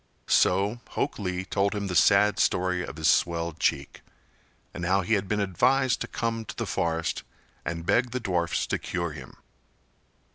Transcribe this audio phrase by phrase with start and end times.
[0.25, 4.01] So Hok Lee told him the sad story of his swelled cheek,
[4.73, 7.21] and how he had been advised to come to the forest
[7.63, 9.37] and beg the dwarfs to cure him.